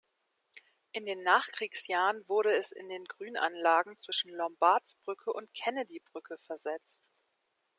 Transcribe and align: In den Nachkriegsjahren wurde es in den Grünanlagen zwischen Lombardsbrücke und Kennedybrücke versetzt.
In 0.93 1.05
den 1.05 1.21
Nachkriegsjahren 1.21 2.27
wurde 2.27 2.55
es 2.57 2.71
in 2.71 2.89
den 2.89 3.05
Grünanlagen 3.05 3.97
zwischen 3.97 4.31
Lombardsbrücke 4.31 5.31
und 5.31 5.53
Kennedybrücke 5.53 6.39
versetzt. 6.39 7.03